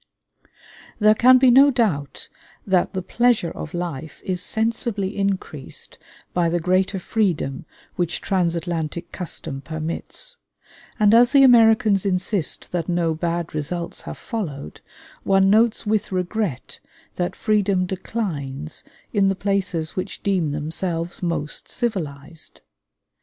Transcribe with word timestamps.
There 0.97 1.13
can 1.13 1.37
be 1.37 1.51
no 1.51 1.69
doubt 1.69 2.27
that 2.65 2.93
the 2.93 3.03
pleasure 3.03 3.51
of 3.51 3.75
life 3.75 4.19
is 4.25 4.41
sensibly 4.41 5.15
increased 5.15 5.99
by 6.33 6.49
the 6.49 6.59
greater 6.59 6.97
freedom 6.97 7.67
which 7.97 8.19
transatlantic 8.19 9.11
custom 9.11 9.61
permits; 9.61 10.37
and 10.99 11.13
as 11.13 11.33
the 11.33 11.43
Americans 11.43 12.03
insist 12.03 12.71
that 12.71 12.89
no 12.89 13.13
bad 13.13 13.53
results 13.53 14.01
have 14.01 14.17
followed, 14.17 14.81
one 15.21 15.51
notes 15.51 15.85
with 15.85 16.11
regret 16.11 16.79
that 17.17 17.35
freedom 17.35 17.85
declines 17.85 18.83
in 19.13 19.29
the 19.29 19.35
places 19.35 19.95
which 19.95 20.23
deem 20.23 20.49
themselves 20.49 21.21
most 21.21 21.67
civilized. 21.67 22.61